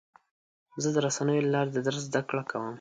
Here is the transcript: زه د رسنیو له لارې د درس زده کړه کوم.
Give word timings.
زه 0.81 0.89
د 0.95 0.97
رسنیو 1.05 1.43
له 1.45 1.51
لارې 1.55 1.71
د 1.73 1.79
درس 1.87 2.01
زده 2.09 2.21
کړه 2.29 2.43
کوم. 2.49 2.63